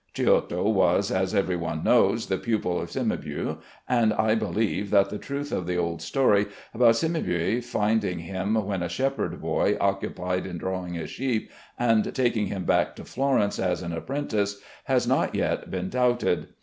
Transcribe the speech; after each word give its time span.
Giotto 0.15 0.67
was 0.67 1.11
(as 1.11 1.35
every 1.35 1.55
one 1.55 1.83
knows) 1.83 2.25
the 2.25 2.39
pupil 2.39 2.81
of 2.81 2.89
Cimabue, 2.89 3.57
and 3.87 4.13
I 4.13 4.33
believe 4.33 4.89
that 4.89 5.11
the 5.11 5.19
truth 5.19 5.51
of 5.51 5.67
the 5.67 5.77
old 5.77 6.01
story 6.01 6.47
about 6.73 6.95
Cimabue 6.95 7.61
finding 7.61 8.17
him 8.17 8.55
when 8.55 8.81
a 8.81 8.89
shepherd 8.89 9.39
boy 9.39 9.77
occupied 9.79 10.47
in 10.47 10.57
drawing 10.57 10.97
a 10.97 11.05
sheep, 11.05 11.51
and 11.77 12.15
taking 12.15 12.47
him 12.47 12.63
back 12.63 12.95
to 12.95 13.05
Florence 13.05 13.59
as 13.59 13.83
an 13.83 13.93
apprentice, 13.93 14.59
has 14.85 15.05
not 15.05 15.35
yet 15.35 15.69
been 15.69 15.89
doubted. 15.89 16.47